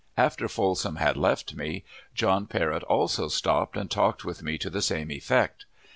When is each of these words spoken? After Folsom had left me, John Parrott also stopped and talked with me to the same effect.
After 0.17 0.47
Folsom 0.47 0.95
had 0.95 1.15
left 1.15 1.53
me, 1.53 1.83
John 2.15 2.47
Parrott 2.47 2.81
also 2.85 3.27
stopped 3.27 3.77
and 3.77 3.91
talked 3.91 4.25
with 4.25 4.41
me 4.41 4.57
to 4.57 4.69
the 4.71 4.81
same 4.81 5.11
effect. 5.11 5.67